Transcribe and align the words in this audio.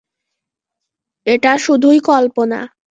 এটা 1.27 1.51
শুধুই 1.57 1.99
কল্পনা। 2.01 2.59